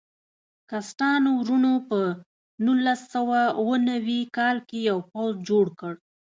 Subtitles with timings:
[0.69, 1.99] کسټانو وروڼو په
[2.65, 5.93] نولس سوه اوه نوي کال کې یو پوځ جوړ کړ.